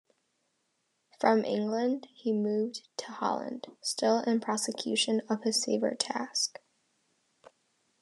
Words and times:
From 1.19 1.45
England, 1.45 2.07
he 2.11 2.33
moved 2.33 2.87
to 2.97 3.11
Holland, 3.11 3.67
still 3.81 4.21
in 4.21 4.39
prosecution 4.39 5.21
of 5.29 5.43
his 5.43 5.63
favorite 5.63 5.99
task. 5.99 6.59